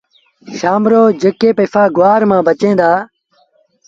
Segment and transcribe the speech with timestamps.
[0.57, 2.91] شآم رو جيڪي پئيٚسآ گُوآر مآݩ بچيٚن دآ